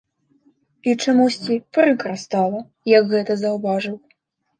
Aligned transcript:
І 0.89 0.93
чамусьці 1.03 1.57
прыкра 1.77 2.13
стала, 2.21 2.59
як 2.93 3.03
гэта 3.13 3.37
заўважыў. 3.43 3.95